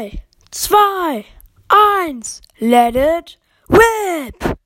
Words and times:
3, 0.00 0.22
2, 0.50 1.26
1, 1.68 2.40
let 2.58 2.96
it 2.96 3.38
whip! 3.68 4.56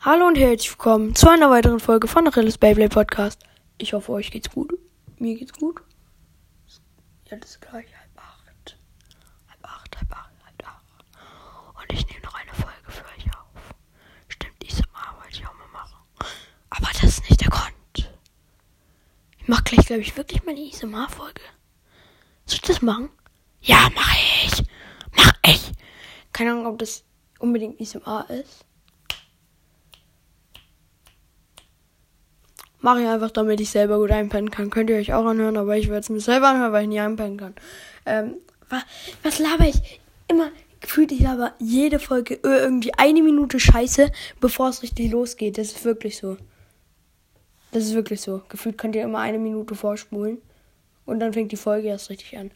Hallo 0.00 0.26
und 0.26 0.36
herzlich 0.36 0.72
willkommen 0.72 1.14
zu 1.14 1.28
einer 1.28 1.50
weiteren 1.50 1.78
Folge 1.78 2.08
von 2.08 2.26
Achilles 2.26 2.58
Beyblade 2.58 2.88
Podcast. 2.88 3.44
Ich 3.78 3.92
hoffe, 3.92 4.10
euch 4.10 4.32
geht's 4.32 4.50
gut. 4.50 4.76
Mir 5.18 5.36
geht's 5.36 5.52
gut. 5.52 5.80
Ja, 7.30 7.36
ist 7.36 7.60
gleich 7.60 7.86
halb 7.96 8.10
acht. 8.16 8.76
Halb 9.46 9.62
acht, 9.62 9.96
halb 9.96 10.12
acht, 10.12 10.32
halb 10.44 10.68
acht. 10.68 10.84
Und 11.76 11.92
ich 11.92 12.08
nehme 12.08 12.22
noch 12.24 12.34
eine 12.34 12.52
Folge 12.52 12.90
für 12.90 13.04
euch 13.04 13.26
auf. 13.32 13.74
Stimmt, 14.26 14.56
diese 14.62 14.82
Mal 14.92 15.14
wollte 15.22 15.30
ich 15.30 15.46
auch 15.46 15.54
mal 15.54 15.68
machen. 15.72 15.96
Aber 16.70 16.88
das 16.92 17.04
ist 17.04 17.30
nicht 17.30 17.40
der 17.40 17.50
Grund. 17.50 18.10
Ich 19.38 19.46
mache 19.46 19.62
gleich, 19.62 19.86
glaube 19.86 20.02
ich, 20.02 20.16
wirklich 20.16 20.42
mal 20.44 20.50
eine 20.50 20.62
ISMA-Folge. 20.62 21.40
Soll 22.46 22.56
ich 22.56 22.62
das 22.62 22.82
machen? 22.82 23.10
Ja, 23.62 23.88
mach 23.94 24.14
ich. 24.44 24.64
Mach 25.16 25.32
ich. 25.46 25.72
Keine 26.32 26.52
Ahnung, 26.52 26.66
ob 26.66 26.78
das 26.78 27.04
unbedingt 27.38 27.80
ISMA 27.80 28.22
ist. 28.22 28.64
Mache 32.80 33.02
ich 33.02 33.08
einfach, 33.08 33.30
damit 33.30 33.60
ich 33.60 33.70
selber 33.70 33.98
gut 33.98 34.10
einpennen 34.10 34.50
kann. 34.50 34.70
Könnt 34.70 34.88
ihr 34.88 34.96
euch 34.96 35.12
auch 35.12 35.26
anhören, 35.26 35.58
aber 35.58 35.76
ich 35.76 35.88
werde 35.88 36.00
es 36.00 36.08
mir 36.08 36.20
selber 36.20 36.48
anhören, 36.48 36.72
weil 36.72 36.84
ich 36.84 36.88
nie 36.88 37.00
einpennen 37.00 37.36
kann. 37.36 37.54
Ähm, 38.06 38.36
was, 38.70 38.82
was 39.22 39.38
laber 39.38 39.66
ich? 39.66 40.00
Immer 40.28 40.50
gefühlt, 40.80 41.12
ich 41.12 41.20
laber 41.20 41.52
jede 41.58 41.98
Folge 41.98 42.40
irgendwie 42.42 42.94
eine 42.96 43.22
Minute 43.22 43.60
Scheiße, 43.60 44.10
bevor 44.40 44.70
es 44.70 44.82
richtig 44.82 45.12
losgeht. 45.12 45.58
Das 45.58 45.72
ist 45.72 45.84
wirklich 45.84 46.16
so. 46.16 46.38
Das 47.72 47.84
ist 47.84 47.94
wirklich 47.94 48.22
so. 48.22 48.42
Gefühlt 48.48 48.78
könnt 48.78 48.96
ihr 48.96 49.04
immer 49.04 49.18
eine 49.18 49.38
Minute 49.38 49.74
vorspulen. 49.74 50.38
Und 51.10 51.18
dann 51.18 51.32
fängt 51.32 51.50
die 51.50 51.56
Folge 51.56 51.88
erst 51.88 52.08
richtig 52.08 52.38
an. 52.38 52.52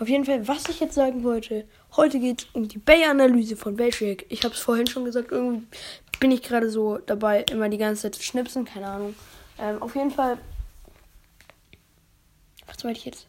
Auf 0.00 0.08
jeden 0.08 0.24
Fall, 0.24 0.48
was 0.48 0.68
ich 0.68 0.80
jetzt 0.80 0.96
sagen 0.96 1.22
wollte, 1.22 1.68
heute 1.96 2.18
geht 2.18 2.40
es 2.42 2.48
um 2.52 2.66
die 2.66 2.78
Bay-Analyse 2.78 3.56
von 3.56 3.76
Beltrick. 3.76 4.26
Ich 4.28 4.42
habe 4.42 4.52
es 4.54 4.60
vorhin 4.60 4.88
schon 4.88 5.04
gesagt, 5.04 5.30
irgendwie 5.30 5.64
bin 6.18 6.32
ich 6.32 6.42
gerade 6.42 6.68
so 6.68 6.98
dabei, 6.98 7.44
immer 7.52 7.68
die 7.68 7.78
ganze 7.78 8.02
Zeit 8.02 8.16
zu 8.16 8.22
schnipsen, 8.24 8.64
keine 8.64 8.88
Ahnung. 8.88 9.14
Ähm, 9.56 9.80
auf 9.80 9.94
jeden 9.94 10.10
Fall. 10.10 10.36
Was 12.66 12.82
wollte 12.82 12.98
ich 12.98 13.04
jetzt? 13.04 13.28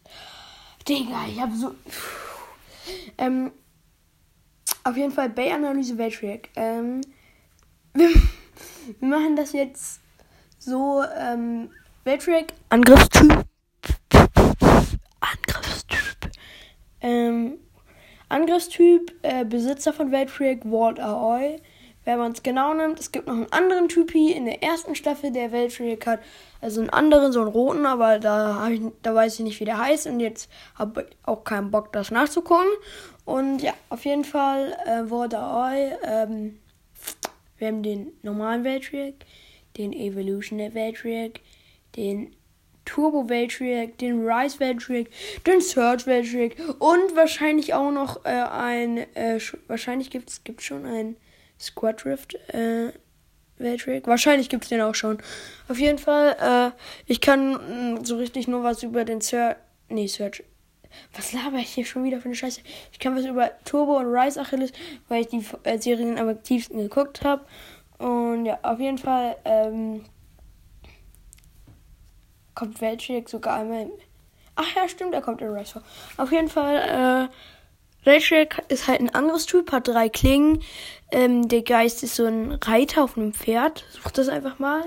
Digga, 0.88 1.24
ich 1.28 1.40
habe 1.40 1.54
so. 1.54 1.72
Ähm, 3.16 3.52
auf 4.82 4.96
jeden 4.96 5.12
Fall 5.12 5.30
Bay-Analyse 5.30 5.94
Beltrick. 5.94 6.50
Ähm, 6.56 7.00
wir, 7.94 8.10
wir 8.98 9.08
machen 9.08 9.36
das 9.36 9.52
jetzt 9.52 10.00
so, 10.58 11.04
ähm, 11.16 11.70
Angriffstyp 12.70 13.44
Angriffstyp. 15.20 16.30
Ähm, 17.00 17.58
Angriffstyp, 18.44 19.14
äh, 19.22 19.44
Besitzer 19.46 19.94
von 19.94 20.12
Weltfreak, 20.12 20.64
Walt 20.66 21.00
Aoi. 21.00 21.60
Wenn 22.04 22.18
man 22.18 22.32
es 22.32 22.42
genau 22.42 22.74
nimmt, 22.74 23.00
es 23.00 23.10
gibt 23.10 23.26
noch 23.26 23.32
einen 23.32 23.50
anderen 23.50 23.88
Typi 23.88 24.32
in 24.32 24.44
der 24.44 24.62
ersten 24.62 24.94
Staffel, 24.94 25.32
der 25.32 25.50
Weltfreak 25.50 26.06
hat. 26.06 26.20
Also 26.60 26.82
einen 26.82 26.90
anderen, 26.90 27.32
so 27.32 27.40
einen 27.40 27.48
roten, 27.48 27.86
aber 27.86 28.18
da, 28.18 28.68
ich, 28.68 28.82
da 29.00 29.14
weiß 29.14 29.34
ich 29.34 29.40
nicht, 29.40 29.60
wie 29.60 29.64
der 29.64 29.78
heißt. 29.78 30.06
Und 30.08 30.20
jetzt 30.20 30.50
habe 30.74 31.06
ich 31.08 31.16
auch 31.22 31.42
keinen 31.42 31.70
Bock, 31.70 31.90
das 31.94 32.10
nachzugucken. 32.10 32.68
Und 33.24 33.62
ja, 33.62 33.72
auf 33.88 34.04
jeden 34.04 34.24
Fall, 34.24 34.76
äh, 34.84 35.10
Walt 35.10 35.34
Aoi. 35.34 35.92
Ähm, 36.06 36.58
wir 37.56 37.68
haben 37.68 37.82
den 37.82 38.12
normalen 38.20 38.62
Weltfreak, 38.62 39.24
den 39.78 39.94
Evolution 39.94 40.58
Weltfreak, 40.58 41.40
den 41.96 42.36
Turbo 42.84 43.28
Weltreact, 43.28 44.00
den 44.00 44.26
Rise 44.26 44.60
Weltreact, 44.60 45.12
den 45.46 45.60
Surge 45.60 46.06
Weltreact 46.06 46.60
und 46.78 47.16
wahrscheinlich 47.16 47.74
auch 47.74 47.90
noch 47.90 48.24
äh, 48.24 48.28
ein, 48.28 48.98
äh, 49.14 49.40
wahrscheinlich 49.66 50.10
gibt 50.10 50.30
es 50.30 50.64
schon 50.64 50.84
ein 50.86 51.16
Squad 51.58 52.04
Rift 52.04 52.34
äh, 52.54 52.92
Weltreact. 53.58 54.06
Wahrscheinlich 54.06 54.48
gibt 54.48 54.64
es 54.64 54.68
den 54.68 54.80
auch 54.80 54.94
schon. 54.94 55.18
Auf 55.68 55.78
jeden 55.78 55.98
Fall, 55.98 56.36
äh, 56.40 56.76
ich 57.06 57.20
kann 57.20 57.52
mh, 57.52 58.00
mm, 58.00 58.04
so 58.04 58.16
richtig 58.16 58.48
nur 58.48 58.62
was 58.62 58.82
über 58.82 59.04
den 59.04 59.20
Surge, 59.20 59.56
nee, 59.88 60.06
Surge, 60.06 60.44
was 61.16 61.32
laber 61.32 61.58
ich 61.58 61.70
hier 61.70 61.84
schon 61.84 62.04
wieder 62.04 62.18
für 62.18 62.26
eine 62.26 62.34
Scheiße? 62.34 62.60
Ich 62.92 62.98
kann 62.98 63.16
was 63.16 63.24
über 63.24 63.50
Turbo 63.64 63.98
und 63.98 64.06
Rise 64.06 64.40
Achilles, 64.40 64.72
weil 65.08 65.22
ich 65.22 65.28
die 65.28 65.44
äh, 65.64 65.78
Serien 65.78 66.18
am 66.18 66.28
aktivsten 66.28 66.78
geguckt 66.78 67.24
habe. 67.24 67.44
Und 67.98 68.46
ja, 68.46 68.58
auf 68.62 68.80
jeden 68.80 68.98
Fall, 68.98 69.36
ähm, 69.44 70.04
kommt 72.54 72.80
Weltschirk 72.80 73.28
sogar 73.28 73.60
einmal 73.60 73.82
in. 73.82 73.92
Ach 74.56 74.76
ja, 74.76 74.88
stimmt, 74.88 75.14
er 75.14 75.22
kommt 75.22 75.40
in 75.40 75.48
Rise 75.48 75.72
vor. 75.72 75.82
Auf 76.16 76.30
jeden 76.30 76.48
Fall, 76.48 77.28
äh, 77.30 78.06
Weltschirk 78.06 78.62
ist 78.68 78.86
halt 78.86 79.00
ein 79.00 79.14
anderes 79.14 79.46
Typ, 79.46 79.72
hat 79.72 79.88
drei 79.88 80.08
Klingen. 80.08 80.62
Ähm, 81.10 81.48
der 81.48 81.62
Geist 81.62 82.02
ist 82.02 82.16
so 82.16 82.26
ein 82.26 82.52
Reiter 82.52 83.02
auf 83.02 83.16
einem 83.16 83.32
Pferd. 83.32 83.84
Sucht 83.90 84.18
das 84.18 84.28
einfach 84.28 84.58
mal. 84.58 84.84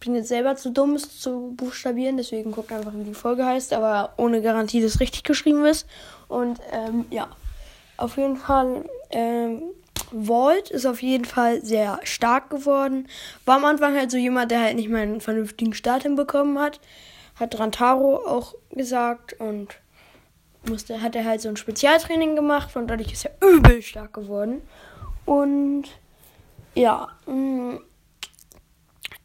Bin 0.00 0.14
jetzt 0.14 0.28
selber 0.28 0.56
zu 0.56 0.70
dumm, 0.70 0.94
es 0.94 1.20
zu 1.20 1.54
buchstabieren, 1.56 2.16
deswegen 2.16 2.52
guckt 2.52 2.70
einfach, 2.70 2.92
wie 2.94 3.04
die 3.04 3.14
Folge 3.14 3.44
heißt, 3.44 3.72
aber 3.72 4.12
ohne 4.18 4.42
Garantie, 4.42 4.80
dass 4.80 5.00
richtig 5.00 5.24
geschrieben 5.24 5.64
ist. 5.64 5.86
Und 6.28 6.60
ähm, 6.70 7.06
ja, 7.10 7.28
auf 7.96 8.16
jeden 8.16 8.36
Fall 8.36 8.84
ähm, 9.10 9.62
Vault 10.12 10.70
ist 10.70 10.86
auf 10.86 11.02
jeden 11.02 11.24
Fall 11.24 11.64
sehr 11.64 12.00
stark 12.04 12.50
geworden. 12.50 13.08
War 13.44 13.56
am 13.56 13.64
Anfang 13.64 13.96
halt 13.96 14.10
so 14.10 14.16
jemand, 14.16 14.50
der 14.50 14.60
halt 14.60 14.76
nicht 14.76 14.88
mal 14.88 15.02
einen 15.02 15.20
vernünftigen 15.20 15.74
Start 15.74 16.02
hinbekommen 16.02 16.58
hat. 16.58 16.80
Hat 17.34 17.58
Rantaro 17.58 18.16
auch 18.16 18.54
gesagt 18.70 19.34
und 19.40 19.76
musste, 20.68 21.02
hat 21.02 21.14
er 21.16 21.24
halt 21.24 21.40
so 21.40 21.48
ein 21.48 21.56
Spezialtraining 21.56 22.34
gemacht 22.36 22.74
und 22.76 22.88
dadurch 22.88 23.12
ist 23.12 23.24
er 23.24 23.36
übel 23.46 23.82
stark 23.82 24.14
geworden. 24.14 24.62
Und 25.24 25.84
ja, 26.74 27.08
mm, 27.26 27.76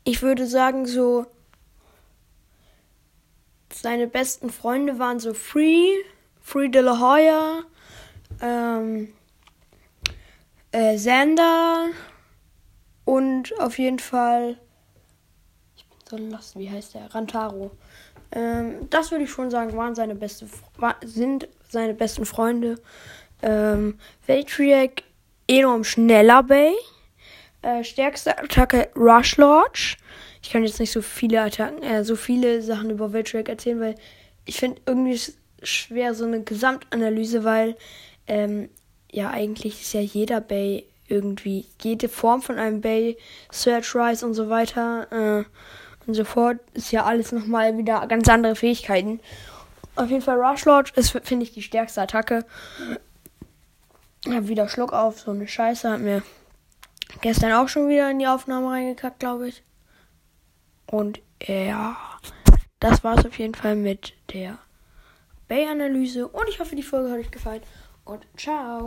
ich 0.03 0.21
würde 0.21 0.47
sagen, 0.47 0.85
so 0.85 1.25
seine 3.71 4.07
besten 4.07 4.49
Freunde 4.49 4.99
waren 4.99 5.19
so 5.19 5.33
Free, 5.33 5.89
Free 6.41 6.69
de 6.69 6.81
la 6.81 6.99
Hoya, 6.99 7.63
ähm, 8.41 9.13
äh, 10.71 10.97
Sander 10.97 11.87
und 13.05 13.59
auf 13.59 13.77
jeden 13.77 13.99
Fall, 13.99 14.57
ich 15.75 15.85
bin 15.85 15.99
so 16.09 16.17
lost, 16.17 16.57
wie 16.57 16.69
heißt 16.69 16.93
der? 16.95 17.13
Rantaro. 17.13 17.71
Ähm, 18.31 18.89
das 18.89 19.11
würde 19.11 19.25
ich 19.25 19.31
schon 19.31 19.51
sagen, 19.51 19.75
waren 19.75 19.95
seine 19.95 20.15
beste, 20.15 20.47
sind 21.03 21.47
seine 21.69 21.93
besten 21.93 22.25
Freunde. 22.25 22.75
Ähm, 23.41 23.99
Veltriak 24.25 25.03
enorm 25.47 25.83
schneller 25.83 26.43
Bay. 26.43 26.73
Äh, 27.61 27.83
stärkste 27.83 28.37
Attacke 28.37 28.89
Rush 28.95 29.37
Lodge. 29.37 29.97
Ich 30.41 30.49
kann 30.49 30.63
jetzt 30.63 30.79
nicht 30.79 30.91
so 30.91 31.01
viele 31.01 31.41
Attacken, 31.41 31.83
äh, 31.83 32.03
so 32.03 32.15
viele 32.15 32.61
Sachen 32.61 32.89
über 32.89 33.13
Veltriak 33.13 33.49
erzählen, 33.49 33.79
weil 33.79 33.95
ich 34.45 34.57
finde 34.57 34.81
irgendwie 34.85 35.19
schwer 35.61 36.15
so 36.15 36.25
eine 36.25 36.41
Gesamtanalyse, 36.41 37.43
weil 37.43 37.75
ähm, 38.27 38.69
ja, 39.11 39.29
eigentlich 39.29 39.81
ist 39.81 39.93
ja 39.93 40.01
jeder 40.01 40.41
Bay 40.41 40.85
irgendwie, 41.07 41.65
jede 41.81 42.09
Form 42.09 42.41
von 42.41 42.57
einem 42.57 42.81
Bay, 42.81 43.17
Search 43.51 43.93
Rise 43.95 44.25
und 44.25 44.33
so 44.33 44.49
weiter 44.49 45.11
äh, 45.11 45.43
und 46.07 46.13
so 46.13 46.23
fort, 46.23 46.57
ist 46.73 46.91
ja 46.91 47.03
alles 47.03 47.31
nochmal 47.31 47.77
wieder 47.77 48.07
ganz 48.07 48.27
andere 48.29 48.55
Fähigkeiten. 48.55 49.19
Auf 49.95 50.09
jeden 50.09 50.21
Fall 50.21 50.41
Rush 50.41 50.65
Lodge 50.65 50.93
ist, 50.95 51.11
finde 51.23 51.43
ich, 51.43 51.51
die 51.51 51.61
stärkste 51.61 52.01
Attacke. 52.01 52.45
Habe 54.27 54.47
wieder 54.47 54.69
Schluck 54.69 54.93
auf, 54.93 55.19
so 55.19 55.31
eine 55.31 55.47
Scheiße. 55.47 55.89
Hat 55.89 55.99
mir 55.99 56.23
gestern 57.21 57.51
auch 57.51 57.67
schon 57.67 57.89
wieder 57.89 58.09
in 58.09 58.19
die 58.19 58.27
Aufnahme 58.27 58.69
reingekackt, 58.69 59.19
glaube 59.19 59.49
ich. 59.49 59.63
Und 60.85 61.21
ja, 61.45 61.97
das 62.79 63.03
war 63.03 63.17
es 63.17 63.25
auf 63.25 63.37
jeden 63.37 63.55
Fall 63.55 63.75
mit 63.75 64.13
der 64.33 64.57
Bay-Analyse. 65.47 66.27
Und 66.27 66.47
ich 66.47 66.59
hoffe, 66.59 66.75
die 66.75 66.83
Folge 66.83 67.11
hat 67.11 67.19
euch 67.19 67.31
gefallen. 67.31 67.61
Und 68.05 68.25
ciao. 68.37 68.79